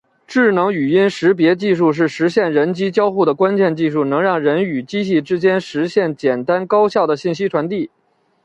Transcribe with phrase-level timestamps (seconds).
[0.25, 7.91] 智能语音识别技术是实现人机交互的关键技术，能让人与机器之间实现简单高效的信息传递。